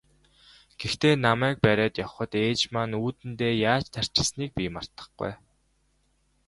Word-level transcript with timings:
Гэхдээ 0.79 1.15
намайг 1.25 1.57
бариад 1.65 1.93
явахад 2.05 2.33
ээж 2.45 2.59
маань 2.73 2.97
үүдэндээ 3.03 3.53
яаж 3.71 3.85
тарчилсныг 3.93 4.49
би 4.57 4.65
мартахгүй. 4.75 5.31